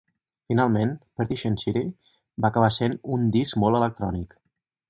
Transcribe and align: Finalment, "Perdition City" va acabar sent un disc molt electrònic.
Finalment, 0.51 0.93
"Perdition 1.19 1.59
City" 1.65 1.85
va 2.47 2.51
acabar 2.51 2.73
sent 2.81 2.99
un 3.19 3.31
disc 3.39 3.63
molt 3.65 3.81
electrònic. 3.83 4.39